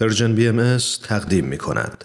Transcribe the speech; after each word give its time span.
پرژن 0.00 0.34
بی 0.34 0.48
ام 0.48 0.76
تقدیم 1.08 1.44
می 1.44 1.58
کند. 1.58 2.04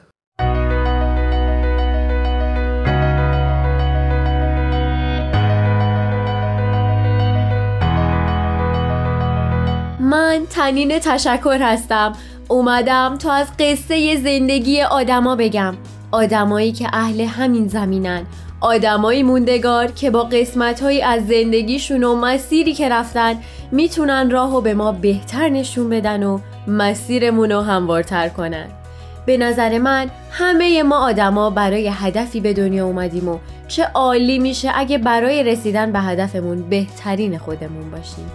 من 10.00 10.42
تنین 10.50 11.00
تشکر 11.00 11.58
هستم. 11.62 12.14
اومدم 12.48 13.18
تا 13.18 13.34
از 13.34 13.48
قصه 13.60 14.16
زندگی 14.16 14.82
آدما 14.82 15.36
بگم. 15.36 15.76
آدمایی 16.12 16.72
که 16.72 16.88
اهل 16.94 17.22
همین 17.22 17.68
زمینن. 17.68 18.26
آدمایی 18.62 19.24
موندگار 19.24 19.88
که 19.88 20.12
با 20.12 20.24
قسمتهایی 20.24 21.02
از 21.02 21.28
زندگیشون 21.28 22.04
و 22.04 22.16
مسیری 22.16 22.74
که 22.74 22.90
رفتن 22.90 23.36
می‌تونن 23.72 24.30
راهو 24.32 24.62
به 24.62 24.74
ما 24.74 24.92
بهتر 24.92 25.50
نشون 25.50 25.90
بدن 25.90 26.24
و 26.24 26.40
مسیرمون 26.68 27.52
رو 27.52 27.62
هموارتر 27.62 28.30
کنن. 28.30 28.68
به 29.26 29.38
نظر 29.38 29.78
من 29.78 30.10
همه 30.32 30.84
ما 30.84 30.98
آدما 30.98 31.50
برای 31.50 31.92
هدفی 31.94 32.40
به 32.40 32.54
دنیا 32.54 32.86
اومدیم 32.86 33.30
و 33.30 33.40
چه 33.68 33.84
عالی 33.84 34.40
میشه 34.40 34.72
اگه 34.76 34.98
برای 34.98 35.44
رسیدن 35.44 35.92
به 35.92 36.00
هدفمون 36.00 36.70
بهترین 36.70 37.38
خودمون 37.38 37.92
باشیم. 37.92 38.32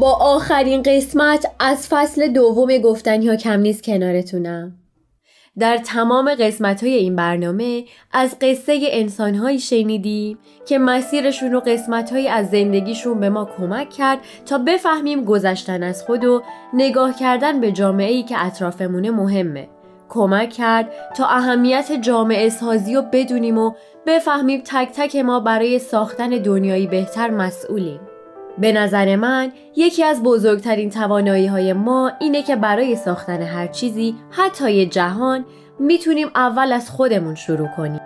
با 0.00 0.12
آخرین 0.12 0.82
قسمت 0.82 1.46
از 1.60 1.88
فصل 1.88 2.28
دوم 2.28 2.78
گفتنی 2.78 3.28
ها 3.28 3.36
کم 3.36 3.60
نیست 3.60 3.82
کنارتونم. 3.82 4.81
در 5.58 5.76
تمام 5.76 6.34
قسمت 6.34 6.84
های 6.84 6.94
این 6.94 7.16
برنامه 7.16 7.84
از 8.12 8.36
قصه 8.40 8.78
انسان 8.82 9.34
هایی 9.34 9.58
شنیدیم 9.58 10.38
که 10.66 10.78
مسیرشون 10.78 11.54
و 11.54 11.60
قسمت 11.60 12.12
های 12.12 12.28
از 12.28 12.50
زندگیشون 12.50 13.20
به 13.20 13.30
ما 13.30 13.48
کمک 13.58 13.90
کرد 13.90 14.18
تا 14.46 14.58
بفهمیم 14.58 15.24
گذشتن 15.24 15.82
از 15.82 16.02
خود 16.02 16.24
و 16.24 16.42
نگاه 16.74 17.16
کردن 17.16 17.60
به 17.60 17.72
جامعه 17.72 18.12
ای 18.12 18.22
که 18.22 18.44
اطرافمونه 18.44 19.10
مهمه. 19.10 19.68
کمک 20.08 20.50
کرد 20.50 20.92
تا 21.16 21.26
اهمیت 21.26 21.92
جامعه 21.92 22.48
سازی 22.48 22.94
رو 22.94 23.02
بدونیم 23.12 23.58
و 23.58 23.72
بفهمیم 24.06 24.62
تک 24.64 24.92
تک 24.92 25.16
ما 25.16 25.40
برای 25.40 25.78
ساختن 25.78 26.28
دنیایی 26.28 26.86
بهتر 26.86 27.30
مسئولیم. 27.30 28.00
به 28.58 28.72
نظر 28.72 29.16
من 29.16 29.52
یکی 29.76 30.04
از 30.04 30.22
بزرگترین 30.22 30.90
توانایی 30.90 31.46
های 31.46 31.72
ما 31.72 32.12
اینه 32.20 32.42
که 32.42 32.56
برای 32.56 32.96
ساختن 32.96 33.42
هر 33.42 33.66
چیزی 33.66 34.14
حتی 34.30 34.86
جهان 34.86 35.44
می‌تونیم 35.78 36.28
اول 36.34 36.72
از 36.72 36.90
خودمون 36.90 37.34
شروع 37.34 37.68
کنیم. 37.76 38.00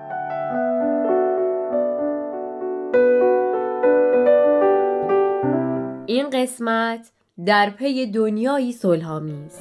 این 6.06 6.30
قسمت 6.30 7.10
در 7.46 7.70
پی 7.70 8.06
دنیایی 8.06 8.72
صلحآمیز 8.72 9.58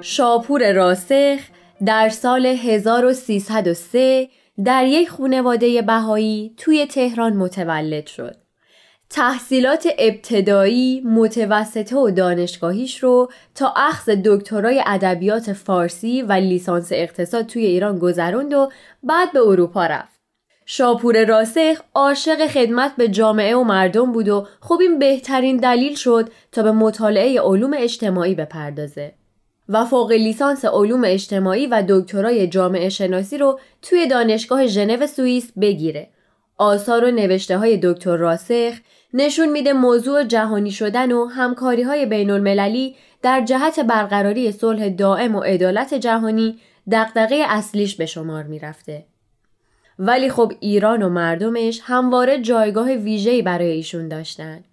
شاپور 0.00 0.72
راسخ 0.72 1.38
در 1.84 2.08
سال 2.08 2.46
1303 2.46 4.28
در 4.64 4.86
یک 4.86 5.10
خانواده 5.10 5.82
بهایی 5.82 6.54
توی 6.56 6.86
تهران 6.86 7.32
متولد 7.32 8.06
شد. 8.06 8.36
تحصیلات 9.10 9.88
ابتدایی، 9.98 11.02
متوسطه 11.04 11.96
و 11.96 12.10
دانشگاهیش 12.10 13.02
رو 13.02 13.30
تا 13.54 13.74
اخذ 13.76 14.10
دکترای 14.24 14.82
ادبیات 14.86 15.52
فارسی 15.52 16.22
و 16.22 16.32
لیسانس 16.32 16.88
اقتصاد 16.92 17.46
توی 17.46 17.66
ایران 17.66 17.98
گذروند 17.98 18.54
و 18.54 18.70
بعد 19.02 19.32
به 19.32 19.40
اروپا 19.40 19.86
رفت. 19.86 20.16
شاپور 20.66 21.24
راسخ 21.24 21.80
عاشق 21.94 22.46
خدمت 22.46 22.96
به 22.96 23.08
جامعه 23.08 23.56
و 23.56 23.64
مردم 23.64 24.12
بود 24.12 24.28
و 24.28 24.46
خب 24.60 24.78
این 24.80 24.98
بهترین 24.98 25.56
دلیل 25.56 25.94
شد 25.94 26.30
تا 26.52 26.62
به 26.62 26.72
مطالعه 26.72 27.40
علوم 27.40 27.74
اجتماعی 27.78 28.34
بپردازه. 28.34 29.14
و 29.68 29.84
فوق 29.84 30.12
لیسانس 30.12 30.64
علوم 30.64 31.02
اجتماعی 31.06 31.66
و 31.66 31.84
دکترای 31.88 32.46
جامعه 32.46 32.88
شناسی 32.88 33.38
رو 33.38 33.60
توی 33.82 34.06
دانشگاه 34.06 34.66
ژنو 34.66 35.06
سوئیس 35.06 35.52
بگیره. 35.60 36.08
آثار 36.58 37.04
و 37.04 37.10
نوشته 37.10 37.58
های 37.58 37.80
دکتر 37.82 38.16
راسخ 38.16 38.74
نشون 39.14 39.48
میده 39.48 39.72
موضوع 39.72 40.24
جهانی 40.24 40.70
شدن 40.70 41.12
و 41.12 41.26
همکاری 41.26 41.82
های 41.82 42.06
بین 42.06 42.30
المللی 42.30 42.96
در 43.22 43.44
جهت 43.44 43.80
برقراری 43.80 44.52
صلح 44.52 44.88
دائم 44.88 45.34
و 45.34 45.40
عدالت 45.40 45.94
جهانی 45.94 46.58
دقدقه 46.90 47.44
اصلیش 47.48 47.96
به 47.96 48.06
شمار 48.06 48.42
می‌رفته. 48.42 49.04
ولی 49.98 50.30
خب 50.30 50.52
ایران 50.60 51.02
و 51.02 51.08
مردمش 51.08 51.80
همواره 51.82 52.38
جایگاه 52.40 52.92
ویژه‌ای 52.92 53.42
برای 53.42 53.70
ایشون 53.70 54.08
داشتن. 54.08 54.64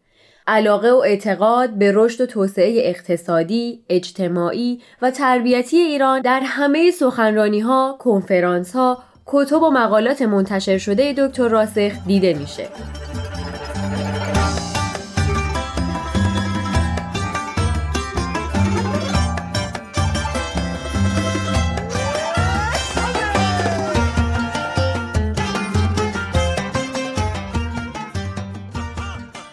علاقه 0.48 0.92
و 0.92 0.98
اعتقاد 1.06 1.70
به 1.70 1.92
رشد 1.96 2.22
و 2.22 2.26
توسعه 2.26 2.90
اقتصادی، 2.90 3.84
اجتماعی 3.90 4.82
و 5.02 5.12
تربیتی 5.12 5.78
ایران 5.78 6.22
در 6.22 6.40
همه 6.44 6.92
سخنرانی 6.92 7.60
ها، 7.60 7.98
کنفرانس 8.00 8.76
ها، 8.76 9.04
کتب 9.26 9.62
و 9.62 9.70
مقالات 9.70 10.22
منتشر 10.22 10.78
شده 10.78 11.14
دکتر 11.18 11.48
راسخ 11.48 11.92
دیده 12.08 12.34
میشه. 12.34 12.68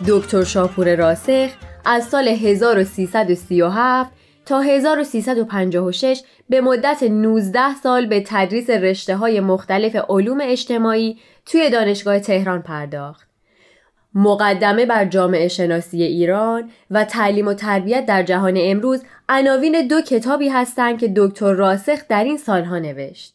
دکتر 0.09 0.45
شاپور 0.45 0.97
راسخ 0.97 1.51
از 1.85 2.05
سال 2.05 2.29
1337 2.29 4.13
تا 4.47 4.61
1356 4.61 6.23
به 6.49 6.61
مدت 6.61 7.03
19 7.03 7.75
سال 7.83 8.07
به 8.07 8.23
تدریس 8.27 8.71
رشته 8.71 9.17
های 9.17 9.41
مختلف 9.41 9.97
علوم 10.09 10.39
اجتماعی 10.43 11.19
توی 11.47 11.71
دانشگاه 11.71 12.19
تهران 12.19 12.63
پرداخت. 12.63 13.29
مقدمه 14.15 14.87
بر 14.87 15.05
جامعه 15.05 15.49
شناسی 15.49 16.03
ایران 16.03 16.71
و 16.91 17.05
تعلیم 17.05 17.49
و 17.49 17.55
تربیت 17.55 18.07
در 18.07 18.23
جهان 18.23 18.55
امروز 18.59 19.03
عناوین 19.29 19.87
دو 19.87 20.01
کتابی 20.01 20.49
هستند 20.49 20.99
که 20.99 21.13
دکتر 21.17 21.53
راسخ 21.53 21.99
در 22.09 22.25
این 22.25 22.37
سالها 22.37 22.79
نوشت. 22.79 23.35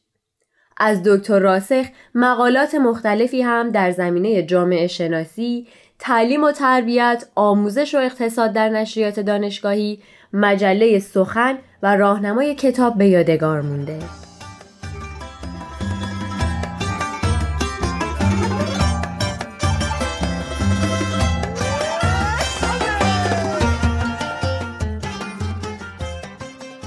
از 0.78 1.04
دکتر 1.06 1.40
راسخ 1.40 1.86
مقالات 2.16 2.76
مختلفی 2.76 3.42
هم 3.42 3.72
در 3.72 3.92
زمینه 3.92 4.44
جامعه 4.44 4.88
شناسی، 4.88 5.68
تعلیم 6.00 6.44
و 6.44 6.52
تربیت، 6.52 7.26
آموزش 7.36 7.96
و 7.96 7.98
اقتصاد 7.98 8.54
در 8.54 8.70
نشریات 8.70 9.20
دانشگاهی، 9.20 10.00
مجله 10.34 11.00
سخن 11.00 11.58
و 11.84 11.96
راهنمای 11.96 12.56
کتاب 12.56 12.98
به 12.98 13.08
یادگار 13.08 13.62
مونده. 13.62 14.00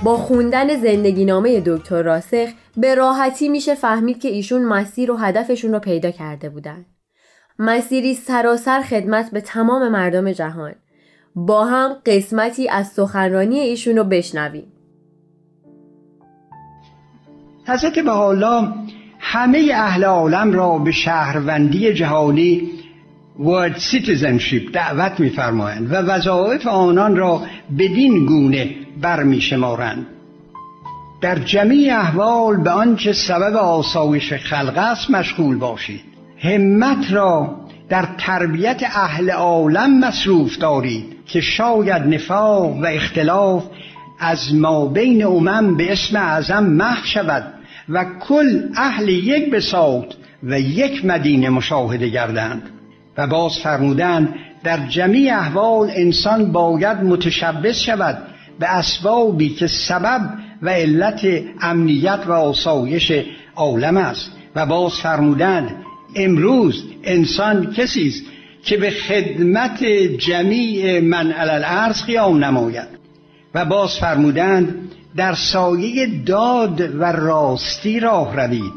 با 0.03 0.17
خوندن 0.17 0.77
زندگی 0.77 1.25
نامه 1.25 1.63
دکتر 1.67 2.03
راسخ 2.03 2.49
به 2.77 2.95
راحتی 2.95 3.49
میشه 3.49 3.75
فهمید 3.75 4.21
که 4.21 4.29
ایشون 4.29 4.63
مسیر 4.63 5.11
و 5.11 5.17
هدفشون 5.17 5.73
رو 5.73 5.79
پیدا 5.79 6.11
کرده 6.11 6.49
بودن. 6.49 6.85
مسیری 7.59 8.15
سراسر 8.15 8.83
خدمت 8.83 9.31
به 9.31 9.41
تمام 9.41 9.89
مردم 9.89 10.33
جهان. 10.33 10.75
با 11.35 11.65
هم 11.65 11.97
قسمتی 12.07 12.69
از 12.69 12.87
سخنرانی 12.87 13.59
ایشون 13.59 13.97
رو 13.97 14.05
بشنویم. 14.05 14.73
حضرت 17.67 17.99
بهاءالله 17.99 18.75
همه 19.19 19.71
اهل 19.75 20.05
عالم 20.05 20.53
را 20.53 20.79
به 20.79 20.93
شهروندی 20.93 21.95
جهانی 21.95 22.71
world 23.39 23.77
citizenship 23.79 24.73
دعوت 24.73 25.21
میفرمایند 25.21 25.93
و 25.93 25.95
وظایف 25.95 26.67
آنان 26.67 27.17
را 27.17 27.43
بدین 27.79 28.27
گونه 28.27 28.75
برمیشمارند. 29.01 30.07
در 31.21 31.39
جمعی 31.39 31.91
احوال 31.91 32.57
به 32.57 32.71
آنچه 32.71 33.13
سبب 33.13 33.57
آسایش 33.57 34.33
خلق 34.33 34.79
است 34.79 35.11
مشغول 35.11 35.59
باشید. 35.59 36.18
همت 36.41 37.13
را 37.13 37.57
در 37.89 38.09
تربیت 38.19 38.83
اهل 38.83 39.31
عالم 39.31 40.01
مصروف 40.01 40.59
دارید 40.59 41.05
که 41.27 41.41
شاید 41.41 42.03
نفاق 42.03 42.77
و 42.77 42.87
اختلاف 42.87 43.65
از 44.19 44.55
ما 44.55 44.87
بین 44.87 45.25
امم 45.25 45.77
به 45.77 45.93
اسم 45.93 46.17
اعظم 46.17 46.65
محو 46.65 47.07
شود 47.07 47.55
و 47.89 48.05
کل 48.21 48.63
اهل 48.77 49.09
یک 49.09 49.51
بساط 49.51 50.05
و 50.43 50.61
یک 50.61 51.05
مدینه 51.05 51.51
مشاهده 51.51 52.09
گردند 52.09 52.63
و 53.19 53.27
باز 53.27 53.59
فرمودند 53.59 54.35
در 54.65 54.87
جمعی 54.87 55.31
احوال 55.31 55.91
انسان 55.95 56.53
باید 56.53 56.97
متشبس 56.97 57.79
شود 57.81 58.19
به 58.61 58.67
اسبابی 58.67 59.49
که 59.49 59.67
سبب 59.67 60.21
و 60.63 60.69
علت 60.69 61.27
امنیت 61.61 62.21
و 62.27 62.33
آسایش 62.33 63.13
عالم 63.57 63.97
است 63.97 64.33
و 64.55 64.67
باز 64.67 64.93
فرمودند 64.93 65.77
امروز 66.15 66.85
انسان 67.05 67.73
کسی 67.73 68.09
است 68.09 68.23
که 68.63 68.77
به 68.77 68.91
خدمت 68.91 69.85
جمیع 70.19 71.01
من 71.01 71.33
الارض 71.37 72.03
قیام 72.03 72.45
نماید 72.45 72.89
و 73.55 73.65
باز 73.65 73.99
فرمودند 73.99 74.75
در 75.17 75.35
سایه 75.35 76.07
داد 76.27 76.81
و 76.81 77.05
راستی 77.05 78.01
راه 78.01 78.37
روید 78.37 78.73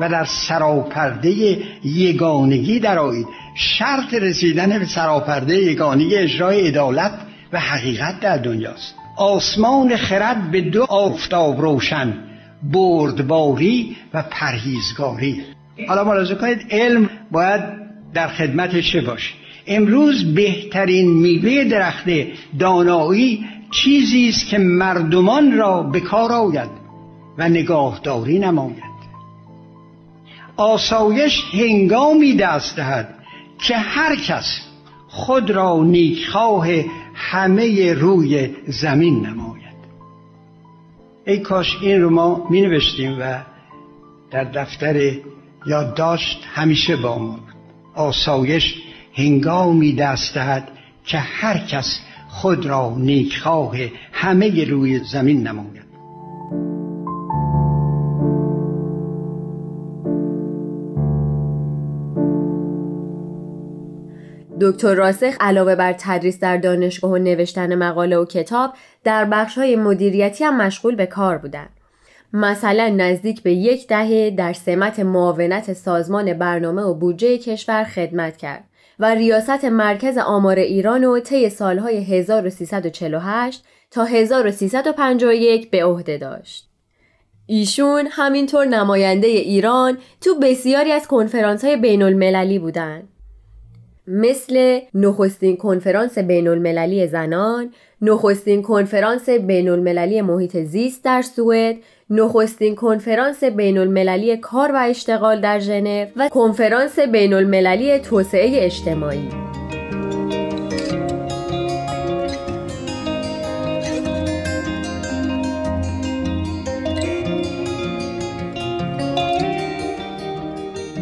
و 0.00 0.08
در 0.08 0.24
سراپرده 0.24 1.58
یگانگی 1.84 2.80
درآیید. 2.80 3.26
شرط 3.56 4.14
رسیدن 4.14 4.78
به 4.78 4.84
سراپرده 4.84 5.56
یگانگی 5.56 6.16
اجرای 6.16 6.68
عدالت 6.68 7.12
و 7.52 7.60
حقیقت 7.60 8.20
در 8.20 8.36
دنیاست. 8.36 8.94
آسمان 9.16 9.96
خرد 9.96 10.50
به 10.50 10.60
دو 10.60 10.84
آفتاب 10.84 11.60
روشن 11.60 12.14
بردباری 12.62 13.96
و 14.14 14.22
پرهیزگاری. 14.30 15.53
حالا 15.88 16.04
ملاحظه 16.04 16.34
کنید 16.34 16.66
علم 16.70 17.10
باید 17.30 17.60
در 18.14 18.28
خدمت 18.28 18.80
چه 18.80 19.00
باشه؟ 19.00 19.34
امروز 19.66 20.34
بهترین 20.34 21.10
میوه 21.10 21.64
درخت 21.64 22.04
دانایی 22.58 23.44
چیزی 23.70 24.28
است 24.28 24.48
که 24.48 24.58
مردمان 24.58 25.52
را 25.52 25.82
به 25.82 26.00
کار 26.00 26.32
آید 26.32 26.70
و 27.38 27.48
نگاهداری 27.48 28.38
نماید. 28.38 28.94
آسایش 30.56 31.44
هنگامی 31.52 32.36
دست 32.36 32.76
دهد 32.76 33.14
که 33.58 33.76
هر 33.76 34.16
کس 34.16 34.60
خود 35.08 35.50
را 35.50 35.84
نیکخواه 35.84 36.66
همه 37.14 37.94
روی 37.94 38.50
زمین 38.66 39.26
نماید. 39.26 39.54
ای 41.26 41.38
کاش 41.38 41.78
این 41.80 42.02
رو 42.02 42.10
ما 42.10 42.46
می 42.50 42.60
نوشتیم 42.60 43.16
و 43.20 43.38
در 44.30 44.44
دفتر 44.44 45.12
یادداشت 45.66 46.44
همیشه 46.54 46.96
با 46.96 47.18
ما 47.18 47.40
آسایش 47.94 48.74
هنگامی 49.14 49.92
دست 49.92 50.34
دهد 50.34 50.68
که 51.04 51.18
هر 51.18 51.58
کس 51.58 52.00
خود 52.28 52.66
را 52.66 52.94
نیکخواه 52.98 53.76
همه 54.12 54.64
روی 54.64 54.98
زمین 54.98 55.48
نماید 55.48 55.84
دکتر 64.60 64.94
راسخ 64.94 65.34
علاوه 65.40 65.74
بر 65.74 65.92
تدریس 65.92 66.40
در 66.40 66.56
دانشگاه 66.56 67.10
و 67.10 67.18
نوشتن 67.18 67.74
مقاله 67.74 68.16
و 68.16 68.24
کتاب 68.24 68.74
در 69.04 69.24
بخش 69.24 69.58
های 69.58 69.76
مدیریتی 69.76 70.44
هم 70.44 70.56
مشغول 70.56 70.94
به 70.94 71.06
کار 71.06 71.38
بودند. 71.38 71.73
مثلا 72.36 72.88
نزدیک 72.88 73.42
به 73.42 73.52
یک 73.52 73.86
دهه 73.86 74.30
در 74.30 74.52
سمت 74.52 75.00
معاونت 75.00 75.72
سازمان 75.72 76.32
برنامه 76.32 76.82
و 76.82 76.94
بودجه 76.94 77.38
کشور 77.38 77.84
خدمت 77.84 78.36
کرد 78.36 78.64
و 78.98 79.14
ریاست 79.14 79.64
مرکز 79.64 80.18
آمار 80.18 80.58
ایران 80.58 81.04
و 81.04 81.20
طی 81.20 81.48
سالهای 81.48 82.04
1348 82.04 83.64
تا 83.90 84.04
1351 84.04 85.70
به 85.70 85.84
عهده 85.84 86.18
داشت. 86.18 86.68
ایشون 87.46 88.06
همینطور 88.10 88.64
نماینده 88.64 89.26
ایران 89.26 89.98
تو 90.20 90.38
بسیاری 90.42 90.92
از 90.92 91.08
کنفرانس 91.08 91.64
های 91.64 91.76
بین 91.76 92.02
المللی 92.02 92.58
بودند. 92.58 93.08
مثل 94.06 94.80
نخستین 94.94 95.56
کنفرانس 95.56 96.18
بین 96.18 96.48
المللی 96.48 97.06
زنان، 97.06 97.72
نخستین 98.00 98.62
کنفرانس 98.62 99.28
بین 99.28 99.68
المللی 99.68 100.22
محیط 100.22 100.56
زیست 100.56 101.04
در 101.04 101.22
سوئد، 101.22 101.76
نخستین 102.10 102.74
کنفرانس 102.74 103.44
بین 103.44 103.78
المللی 103.78 104.36
کار 104.36 104.72
و 104.72 104.76
اشتغال 104.76 105.40
در 105.40 105.58
ژنو 105.58 106.06
و 106.16 106.28
کنفرانس 106.28 106.98
بین 106.98 107.34
المللی 107.34 107.98
توسعه 107.98 108.64
اجتماعی. 108.64 109.28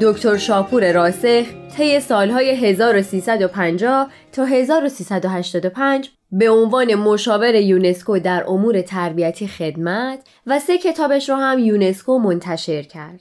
دکتر 0.00 0.36
شاپور 0.36 0.92
راسخ 0.92 1.46
طی 1.76 2.00
سالهای 2.00 2.50
1350 2.50 4.10
تا 4.32 4.44
1385 4.44 6.10
به 6.32 6.50
عنوان 6.50 6.94
مشاور 6.94 7.54
یونسکو 7.54 8.18
در 8.18 8.44
امور 8.48 8.82
تربیتی 8.82 9.48
خدمت 9.48 10.18
و 10.46 10.58
سه 10.58 10.78
کتابش 10.78 11.28
رو 11.28 11.36
هم 11.36 11.58
یونسکو 11.58 12.18
منتشر 12.18 12.82
کرد. 12.82 13.20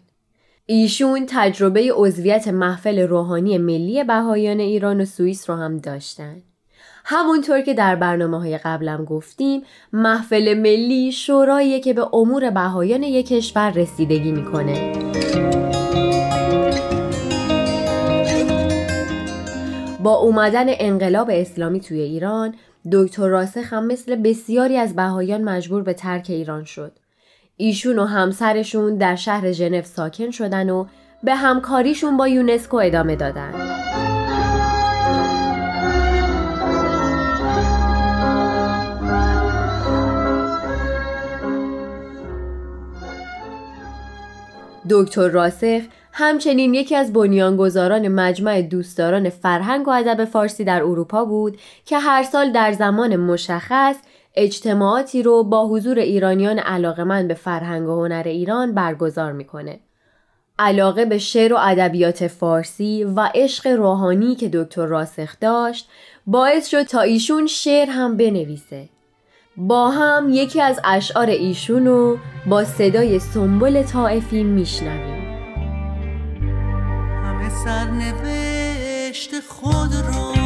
ایشون 0.65 1.25
تجربه 1.29 1.91
عضویت 1.95 2.47
محفل 2.47 2.99
روحانی 2.99 3.57
ملی 3.57 4.03
بهایان 4.03 4.59
ایران 4.59 5.01
و 5.01 5.05
سوئیس 5.05 5.49
رو 5.49 5.55
هم 5.55 5.77
داشتن. 5.77 6.41
همونطور 7.05 7.61
که 7.61 7.73
در 7.73 7.95
برنامه 7.95 8.39
های 8.39 8.57
قبلم 8.57 9.05
گفتیم 9.05 9.61
محفل 9.93 10.53
ملی 10.53 11.11
شوراییه 11.11 11.79
که 11.79 11.93
به 11.93 12.15
امور 12.15 12.49
بهایان 12.49 13.03
یک 13.03 13.27
کشور 13.27 13.71
رسیدگی 13.71 14.31
می‌کنه. 14.31 14.91
با 20.03 20.15
اومدن 20.15 20.65
انقلاب 20.67 21.29
اسلامی 21.33 21.79
توی 21.79 22.01
ایران 22.01 22.55
دکتر 22.91 23.27
راسخ 23.27 23.73
هم 23.73 23.87
مثل 23.87 24.15
بسیاری 24.15 24.77
از 24.77 24.95
بهایان 24.95 25.43
مجبور 25.43 25.83
به 25.83 25.93
ترک 25.93 26.25
ایران 26.29 26.63
شد. 26.63 26.91
ایشون 27.57 27.99
و 27.99 28.05
همسرشون 28.05 28.97
در 28.97 29.15
شهر 29.15 29.51
ژنو 29.51 29.81
ساکن 29.81 30.31
شدن 30.31 30.69
و 30.69 30.85
به 31.23 31.35
همکاریشون 31.35 32.17
با 32.17 32.27
یونسکو 32.27 32.77
ادامه 32.77 33.15
دادن. 33.15 33.53
دکتر 44.91 45.27
راسخ 45.27 45.81
همچنین 46.13 46.73
یکی 46.73 46.95
از 46.95 47.13
بنیانگذاران 47.13 48.07
مجمع 48.07 48.61
دوستداران 48.61 49.29
فرهنگ 49.29 49.87
و 49.87 49.91
ادب 49.91 50.25
فارسی 50.25 50.63
در 50.63 50.83
اروپا 50.83 51.25
بود 51.25 51.57
که 51.85 51.99
هر 51.99 52.23
سال 52.23 52.51
در 52.51 52.71
زمان 52.71 53.15
مشخص 53.15 53.95
اجتماعاتی 54.35 55.23
رو 55.23 55.43
با 55.43 55.67
حضور 55.67 55.99
ایرانیان 55.99 56.59
علاقمند 56.59 57.27
به 57.27 57.33
فرهنگ 57.33 57.89
و 57.89 57.91
هنر 57.91 58.23
ایران 58.25 58.73
برگزار 58.73 59.31
می‌کنه. 59.31 59.79
علاقه 60.59 61.05
به 61.05 61.17
شعر 61.17 61.53
و 61.53 61.57
ادبیات 61.59 62.27
فارسی 62.27 63.03
و 63.03 63.29
عشق 63.35 63.67
روحانی 63.67 64.35
که 64.35 64.49
دکتر 64.53 64.85
راسخ 64.85 65.39
داشت 65.39 65.89
باعث 66.27 66.67
شد 66.67 66.83
تا 66.83 67.01
ایشون 67.01 67.47
شعر 67.47 67.89
هم 67.89 68.17
بنویسه. 68.17 68.89
با 69.57 69.89
هم 69.89 70.29
یکی 70.31 70.61
از 70.61 70.79
اشعار 70.83 71.27
ایشون 71.27 71.85
رو 71.85 72.17
با 72.45 72.63
صدای 72.63 73.19
سنبل 73.19 73.83
طائفی 73.83 74.43
میشنویم. 74.43 75.21
سرنوشت 77.65 79.39
خود 79.49 79.93
را 79.93 80.40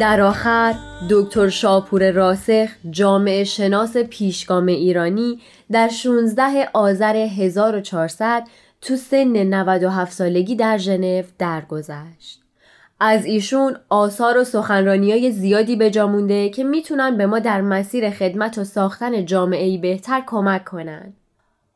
در 0.00 0.20
آخر 0.20 0.74
دکتر 1.10 1.48
شاپور 1.48 2.10
راسخ 2.10 2.68
جامعه 2.90 3.44
شناس 3.44 3.96
پیشگام 3.96 4.66
ایرانی 4.66 5.40
در 5.70 5.88
16 5.88 6.68
آذر 6.72 7.16
1400 7.16 8.44
تو 8.80 8.96
سن 8.96 9.36
97 9.36 10.12
سالگی 10.12 10.56
در 10.56 10.78
ژنو 10.78 11.22
درگذشت. 11.38 12.42
از 13.00 13.24
ایشون 13.24 13.76
آثار 13.88 14.38
و 14.38 14.44
سخنرانی 14.44 15.12
های 15.12 15.30
زیادی 15.30 15.76
به 15.76 15.90
جا 15.90 16.06
مونده 16.06 16.48
که 16.48 16.64
می‌تونن 16.64 17.16
به 17.16 17.26
ما 17.26 17.38
در 17.38 17.60
مسیر 17.60 18.10
خدمت 18.10 18.58
و 18.58 18.64
ساختن 18.64 19.24
جامعه 19.24 19.78
بهتر 19.78 20.22
کمک 20.26 20.64
کنند. 20.64 21.14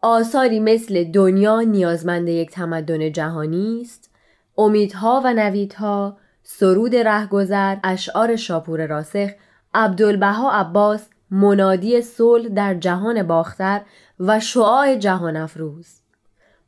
آثاری 0.02 0.60
مثل 0.60 1.04
دنیا 1.04 1.60
نیازمند 1.60 2.28
یک 2.28 2.50
تمدن 2.50 3.12
جهانی 3.12 3.80
است، 3.82 4.10
امیدها 4.58 5.22
و 5.24 5.34
نویدها، 5.34 6.16
سرود 6.44 6.96
رهگذر، 6.96 7.76
اشعار 7.84 8.36
شاپور 8.36 8.86
راسخ، 8.86 9.28
عبدالبها 9.74 10.50
عباس، 10.52 11.00
منادی 11.30 12.02
صلح 12.02 12.48
در 12.48 12.74
جهان 12.74 13.22
باختر 13.22 13.80
و 14.20 14.40
شعاع 14.40 14.96
جهان 14.96 15.36
افروز. 15.36 15.86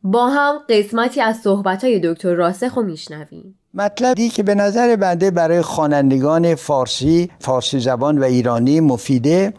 با 0.03 0.29
هم 0.29 0.59
قسمتی 0.69 1.21
از 1.21 1.37
صحبتهای 1.37 2.01
دکتر 2.05 2.35
راسخ 2.35 2.75
رو 2.75 2.83
میشنویم. 2.83 3.59
مطلبی 3.75 4.29
که 4.29 4.43
به 4.43 4.55
نظر 4.55 4.97
بنده 4.97 5.31
برای 5.31 5.63
خوانندگان 5.63 6.55
فارسی، 6.55 7.31
فارسی 7.39 7.81
زبان 7.81 8.19
و 8.19 8.25
ایرانی 8.25 8.81
مفیده 8.81 9.55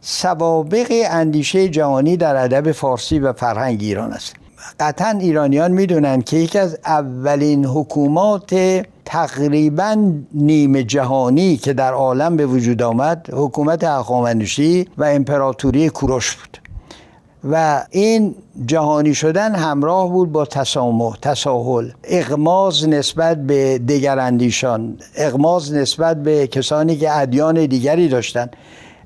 سوابق 0.00 0.92
اندیشه 1.10 1.68
جهانی 1.68 2.16
در 2.16 2.36
ادب 2.36 2.72
فارسی 2.72 3.18
و 3.18 3.32
فرهنگ 3.32 3.78
ایران 3.82 4.12
است 4.12 4.36
قطعا 4.80 5.18
ایرانیان 5.20 5.72
می‌دونن 5.72 6.22
که 6.22 6.36
یکی 6.36 6.58
از 6.58 6.78
اولین 6.84 7.64
حکومات 7.64 8.54
تقریبا 9.04 10.12
نیمه 10.34 10.84
جهانی 10.84 11.56
که 11.56 11.72
در 11.72 11.92
عالم 11.92 12.36
به 12.36 12.46
وجود 12.46 12.82
آمد 12.82 13.28
حکومت 13.32 13.84
هخامنشی 13.84 14.86
و 14.98 15.04
امپراتوری 15.04 15.88
کوروش 15.88 16.36
بود. 16.36 16.58
و 17.50 17.84
این 17.90 18.34
جهانی 18.66 19.14
شدن 19.14 19.54
همراه 19.54 20.08
بود 20.10 20.32
با 20.32 20.44
تسامح 20.44 21.16
تساهل 21.22 21.90
اغماز 22.04 22.88
نسبت 22.88 23.46
به 23.46 23.78
دیگراندیشان 23.78 24.98
اغماز 25.16 25.74
نسبت 25.74 26.22
به 26.22 26.46
کسانی 26.46 26.96
که 26.96 27.16
ادیان 27.16 27.66
دیگری 27.66 28.08
داشتند 28.08 28.56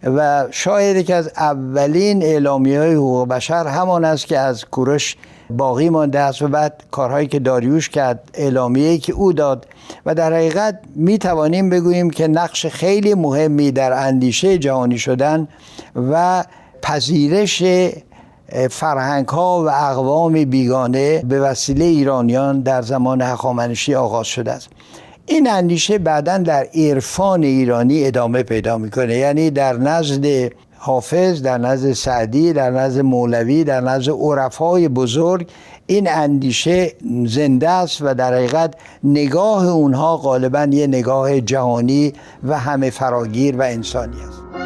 و 0.05 0.47
شاید 0.51 1.07
که 1.07 1.15
از 1.15 1.31
اولین 1.37 2.23
اعلامی 2.23 2.75
های 2.75 2.95
حقوق 2.95 3.29
بشر 3.29 3.67
همان 3.67 4.05
است 4.05 4.27
که 4.27 4.39
از 4.39 4.65
کورش 4.65 5.17
باقی 5.51 5.89
مانده 5.89 6.21
است 6.21 6.43
و 6.43 6.49
بعد 6.49 6.83
کارهایی 6.91 7.27
که 7.27 7.39
داریوش 7.39 7.89
کرد 7.89 8.31
اعلامیه 8.35 8.99
که 8.99 9.13
او 9.13 9.33
داد 9.33 9.67
و 10.07 10.15
در 10.15 10.33
حقیقت 10.33 10.79
می 10.95 11.19
توانیم 11.19 11.71
بگوییم 11.71 12.11
که 12.11 12.29
نقش 12.29 12.67
خیلی 12.67 13.15
مهمی 13.15 13.73
در 13.73 13.93
اندیشه 13.93 14.59
جهانی 14.59 14.99
شدن 14.99 15.49
و 16.11 16.45
پذیرش 16.83 17.63
فرهنگ 18.71 19.29
ها 19.29 19.65
و 19.65 19.69
اقوام 19.69 20.45
بیگانه 20.45 21.23
به 21.23 21.41
وسیله 21.41 21.85
ایرانیان 21.85 22.61
در 22.61 22.83
زمان 22.83 23.23
هخامنشی 23.23 23.95
آغاز 23.95 24.27
شده 24.27 24.53
است. 24.53 24.69
این 25.27 25.51
اندیشه 25.51 25.99
بعدا 25.99 26.39
در 26.39 26.67
عرفان 26.75 27.43
ایرانی 27.43 28.07
ادامه 28.07 28.43
پیدا 28.43 28.79
می‌کنه. 28.79 29.17
یعنی 29.17 29.51
در 29.51 29.73
نزد 29.73 30.53
حافظ 30.79 31.43
در 31.43 31.59
نزد 31.59 31.93
سعدی 31.93 32.53
در 32.53 32.71
نزد 32.71 33.01
مولوی 33.01 33.65
در 33.65 33.81
نزد 33.81 34.11
عرفای 34.11 34.89
بزرگ 34.89 35.49
این 35.87 36.09
اندیشه 36.11 36.93
زنده 37.27 37.71
است 37.71 38.03
و 38.03 38.15
در 38.15 38.35
حقیقت 38.35 38.75
نگاه 39.05 39.69
اونها 39.69 40.17
غالبا 40.17 40.69
یه 40.71 40.87
نگاه 40.87 41.41
جهانی 41.41 42.13
و 42.45 42.59
همه 42.59 42.91
فراگیر 42.91 43.57
و 43.57 43.63
انسانی 43.63 44.17
است. 44.29 44.64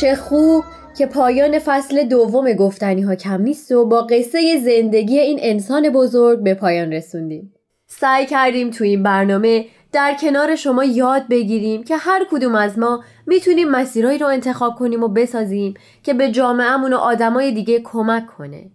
چه 0.00 0.14
خوب 0.14 0.64
که 0.98 1.06
پایان 1.06 1.58
فصل 1.58 2.04
دوم 2.04 2.52
گفتنی 2.52 3.02
ها 3.02 3.14
کم 3.14 3.42
نیست 3.42 3.72
و 3.72 3.84
با 3.84 4.02
قصه 4.02 4.60
زندگی 4.64 5.18
این 5.18 5.38
انسان 5.42 5.90
بزرگ 5.90 6.42
به 6.42 6.54
پایان 6.54 6.92
رسوندیم. 6.92 7.54
سعی 7.86 8.26
کردیم 8.26 8.70
تو 8.70 8.84
این 8.84 9.02
برنامه 9.02 9.64
در 9.92 10.16
کنار 10.20 10.56
شما 10.56 10.84
یاد 10.84 11.28
بگیریم 11.28 11.84
که 11.84 11.96
هر 11.96 12.26
کدوم 12.30 12.54
از 12.54 12.78
ما 12.78 13.04
می‌تونیم 13.26 13.68
مسیرهایی 13.68 14.18
رو 14.18 14.26
انتخاب 14.26 14.74
کنیم 14.74 15.02
و 15.02 15.08
بسازیم 15.08 15.74
که 16.02 16.14
به 16.14 16.30
جامعهمون 16.30 16.92
و 16.92 16.96
آدمای 16.96 17.52
دیگه 17.52 17.80
کمک 17.84 18.26
کنه. 18.26 18.70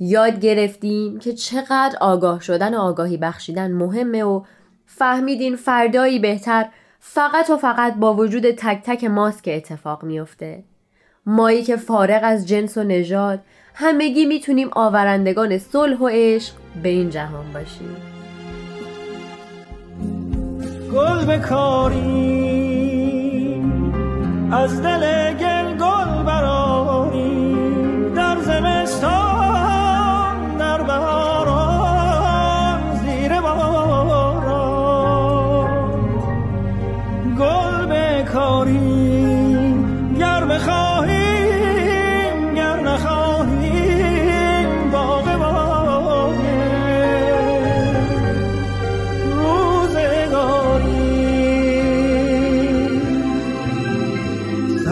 یاد 0.00 0.40
گرفتیم 0.40 1.18
که 1.18 1.32
چقدر 1.32 1.96
آگاه 2.00 2.40
شدن 2.40 2.74
و 2.74 2.78
آگاهی 2.78 3.16
بخشیدن 3.16 3.72
مهمه 3.72 4.24
و 4.24 4.42
فهمیدین 4.86 5.56
فردایی 5.56 6.18
بهتر 6.18 6.68
فقط 7.00 7.50
و 7.50 7.56
فقط 7.56 7.94
با 7.94 8.14
وجود 8.14 8.50
تک 8.50 8.82
تک 8.82 9.04
ماست 9.04 9.44
که 9.44 9.56
اتفاق 9.56 10.04
میافته. 10.04 10.64
مایی 11.26 11.62
که 11.62 11.76
فارغ 11.76 12.20
از 12.22 12.48
جنس 12.48 12.76
و 12.76 12.82
نژاد 12.82 13.40
همگی 13.74 14.24
می‌تونیم 14.24 14.68
آورندگان 14.72 15.58
صلح 15.58 15.98
و 15.98 16.08
عشق 16.12 16.54
به 16.82 16.88
این 16.88 17.10
جهان 17.10 17.52
باشیم 17.52 17.96
گل 20.94 21.24
بکاری 21.24 22.40
از 24.52 24.82
دل 24.82 25.34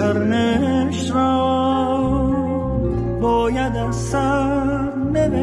سرنشت 0.09 1.13
را 1.13 2.31
باید 3.21 3.77
از 3.77 3.97
سر 3.97 4.93
نوشت. 5.13 5.39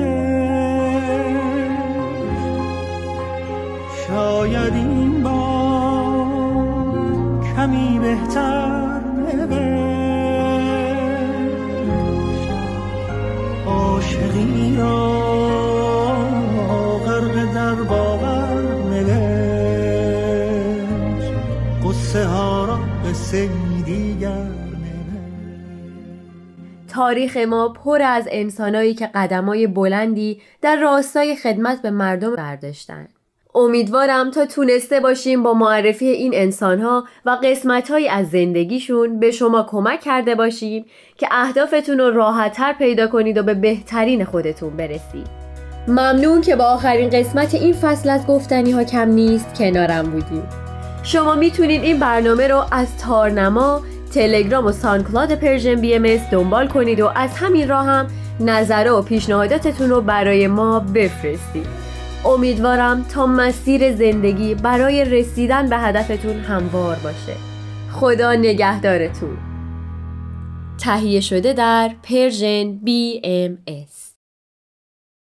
شاید 4.08 4.74
این 4.74 5.24
بار 5.24 6.26
کمی 7.56 8.00
بهتر 8.00 9.02
نوشت. 9.34 9.56
عاشقی 13.68 14.78
را 14.78 15.16
غرق 17.06 17.54
در 17.54 17.76
باور 17.76 18.64
نوشت. 18.90 19.26
قصه 21.86 22.26
ها 22.26 22.66
را 22.66 22.80
قصه 23.06 23.50
دیگر 23.86 24.48
تاریخ 26.96 27.38
ما 27.38 27.70
پر 27.70 28.02
از 28.02 28.28
انسانایی 28.32 28.94
که 28.94 29.08
قدمای 29.08 29.68
بلندی 29.68 30.42
در 30.62 30.76
راستای 30.76 31.36
خدمت 31.36 31.82
به 31.82 31.92
مردم 31.92 32.36
برداشتن. 32.36 33.08
امیدوارم 33.56 34.32
تا 34.32 34.46
تونسته 34.46 35.00
باشیم 35.00 35.44
با 35.44 35.54
معرفی 35.54 36.06
این 36.06 36.32
انسانها 36.36 37.04
و 37.26 37.38
قسمتهایی 37.44 38.10
از 38.10 38.30
زندگیشون 38.30 39.20
به 39.20 39.32
شما 39.32 39.64
کمک 39.64 40.02
کرده 40.02 40.36
باشیم 40.36 40.86
که 41.18 41.28
اهدافتون 41.32 41.98
رو 41.98 42.12
راحتتر 42.12 42.74
پیدا 42.74 43.08
کنید 43.08 43.38
و 43.38 43.44
به 43.44 43.54
بهترین 43.54 44.26
خودتون 44.26 44.78
برسید. 44.78 45.28
ممنون 45.88 46.42
که 46.42 46.56
با 46.56 46.64
آخرین 46.64 47.10
قسمت 47.10 47.54
این 47.54 47.74
فصل 47.74 48.10
از 48.10 48.28
گفتنی 48.28 48.72
ها 48.72 48.84
کم 48.84 49.10
نیست 49.10 49.56
کنارم 49.56 50.04
بودیم. 50.12 50.65
شما 51.06 51.36
می‌تونید 51.36 51.84
این 51.84 52.00
برنامه 52.00 52.48
رو 52.48 52.64
از 52.72 52.98
تارنما، 52.98 53.82
تلگرام 54.14 54.66
و 54.66 54.72
SoundCloud 54.72 55.36
Persian 55.36 55.82
BMS 55.82 56.18
دنبال 56.32 56.68
کنید 56.68 57.00
و 57.00 57.12
از 57.16 57.38
همین 57.38 57.70
راه 57.70 57.86
هم 57.86 58.08
نظرها 58.40 58.92
و 58.92 59.02
پیشنهاداتتون 59.02 59.90
رو 59.90 60.02
برای 60.02 60.48
ما 60.48 60.80
بفرستید. 60.80 61.68
امیدوارم 62.26 63.04
تا 63.04 63.26
مسیر 63.26 63.96
زندگی 63.96 64.56
برای 64.56 65.06
رسیدن 65.06 65.70
به 65.70 65.78
هدفتون 65.78 66.40
هموار 66.40 66.98
باشه. 67.04 67.36
خدا 67.92 68.34
نگهدارتون. 68.34 69.38
تهیه 70.78 71.22
شده 71.22 71.54
در 71.54 71.92
Persian 72.04 72.80
BMS 72.86 74.15